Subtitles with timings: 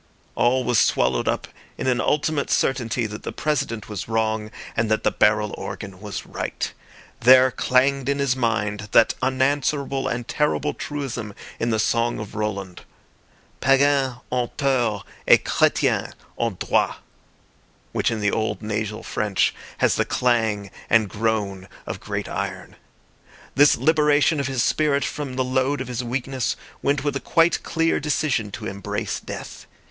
[0.33, 1.47] All was swallowed up
[1.77, 6.25] in an ultimate certainty that the President was wrong and that the barrel organ was
[6.25, 6.73] right.
[7.19, 12.81] There clanged in his mind that unanswerable and terrible truism in the song of Roland—
[13.61, 16.95] "Païens ont tort et Chrétiens ont droit,"
[17.91, 22.75] which in the old nasal French has the clang and groan of great iron.
[23.53, 27.61] This liberation of his spirit from the load of his weakness went with a quite
[27.61, 29.67] clear decision to embrace death.